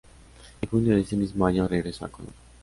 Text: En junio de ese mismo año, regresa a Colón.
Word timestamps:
En 0.63 0.67
junio 0.69 0.95
de 0.95 1.01
ese 1.01 1.15
mismo 1.15 1.45
año, 1.45 1.67
regresa 1.67 2.07
a 2.07 2.09
Colón. 2.09 2.33